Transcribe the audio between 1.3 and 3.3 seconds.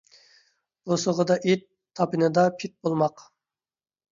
ئىت، تاپىنىدا پىت بولماق